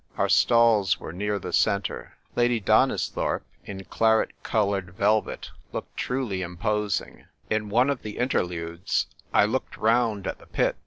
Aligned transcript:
Our 0.17 0.29
stalls 0.29 0.99
were 0.99 1.13
near 1.13 1.37
the 1.37 1.53
centre; 1.53 2.17
Lady 2.35 2.59
Donisthorpe 2.59 3.45
in 3.65 3.83
claret 3.83 4.31
coloured 4.41 4.95
velvet 4.95 5.51
looked 5.71 5.95
truly 5.95 6.41
imposing. 6.41 7.25
In 7.51 7.69
one 7.69 7.91
of 7.91 8.01
the 8.01 8.17
interludes 8.17 9.05
I 9.31 9.45
looked 9.45 9.77
round 9.77 10.25
at 10.25 10.39
the 10.39 10.47
pit. 10.47 10.75